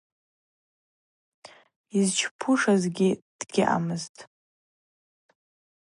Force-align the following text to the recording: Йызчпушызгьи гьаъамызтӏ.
Йызчпушызгьи 1.95 3.09
гьаъамызтӏ. 3.53 4.19